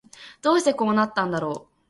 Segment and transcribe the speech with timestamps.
[0.41, 1.71] どうしてこうなったんだろう